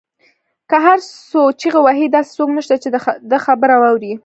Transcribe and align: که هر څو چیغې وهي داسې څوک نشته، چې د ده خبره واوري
که 0.69 0.77
هر 0.85 0.99
څو 1.29 1.41
چیغې 1.59 1.79
وهي 1.83 2.07
داسې 2.15 2.31
څوک 2.37 2.49
نشته، 2.57 2.75
چې 2.83 2.89
د 2.91 2.97
ده 3.31 3.37
خبره 3.45 3.75
واوري 3.81 4.13